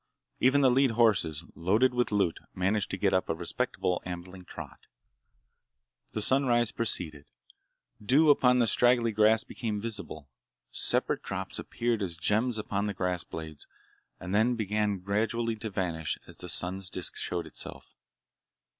Even 0.39 0.61
the 0.61 0.71
lead 0.71 0.89
horses, 0.97 1.45
loaded 1.53 1.93
with 1.93 2.11
loot, 2.11 2.39
managed 2.55 2.89
to 2.89 2.97
get 2.97 3.13
up 3.13 3.27
to 3.27 3.33
a 3.33 3.35
respectable 3.35 4.01
ambling 4.03 4.43
trot. 4.45 4.87
The 6.13 6.23
sunrise 6.23 6.71
proceeded. 6.71 7.25
Dew 8.03 8.31
upon 8.31 8.57
the 8.57 8.65
straggly 8.65 9.11
grass 9.11 9.43
became 9.43 9.79
visible. 9.79 10.27
Separate 10.71 11.21
drops 11.21 11.59
appeared 11.59 12.01
as 12.01 12.17
gems 12.17 12.57
upon 12.57 12.87
the 12.87 12.95
grass 12.95 13.23
blades, 13.23 13.67
and 14.19 14.33
then 14.33 14.55
began 14.55 14.97
gradually 15.01 15.55
to 15.57 15.69
vanish 15.69 16.17
as 16.25 16.37
the 16.37 16.49
sun's 16.49 16.89
disk 16.89 17.15
showed 17.15 17.45
itself. 17.45 17.93